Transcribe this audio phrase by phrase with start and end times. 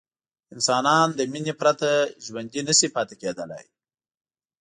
[0.55, 1.89] انسانان له مینې پرته
[2.25, 3.65] ژوندي نه شي پاتې کېدلی.